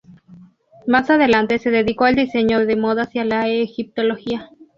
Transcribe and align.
Más 0.87 1.11
adelante 1.11 1.59
se 1.59 1.69
dedicó 1.69 2.05
al 2.05 2.15
diseño 2.15 2.65
de 2.65 2.75
modas 2.75 3.13
y 3.13 3.19
a 3.19 3.23
la 3.25 3.47
egiptología. 3.47 4.49